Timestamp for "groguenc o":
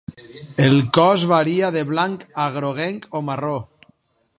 2.59-3.25